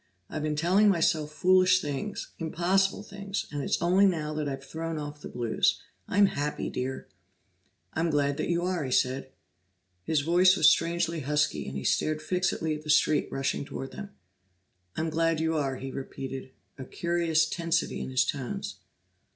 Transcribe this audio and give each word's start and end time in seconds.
I've 0.31 0.41
been 0.41 0.55
telling 0.55 0.89
myself 0.89 1.31
foolish 1.31 1.79
things, 1.79 2.31
impossible 2.39 3.03
things, 3.03 3.45
and 3.51 3.61
it's 3.61 3.79
only 3.83 4.07
now 4.07 4.33
that 4.33 4.49
I've 4.49 4.63
thrown 4.63 4.97
off 4.97 5.21
the 5.21 5.29
blues. 5.29 5.79
I'm 6.07 6.25
happy, 6.25 6.71
Dear!" 6.71 7.07
"I'm 7.93 8.09
glad 8.09 8.39
you 8.39 8.63
are," 8.63 8.83
he 8.83 8.89
said. 8.91 9.31
His 10.03 10.21
voice 10.21 10.57
was 10.57 10.67
strangely 10.67 11.19
husky, 11.19 11.67
and 11.67 11.77
he 11.77 11.83
stared 11.83 12.19
fixedly 12.23 12.73
at 12.73 12.83
the 12.83 12.89
street 12.89 13.31
rushing 13.31 13.63
toward 13.63 13.91
them. 13.91 14.09
"I'm 14.97 15.11
glad 15.11 15.39
you 15.39 15.55
are," 15.55 15.75
he 15.75 15.91
repeated, 15.91 16.49
a 16.79 16.85
curious 16.85 17.47
tensity 17.47 18.01
in 18.01 18.09
his 18.09 18.25
tones. 18.25 18.77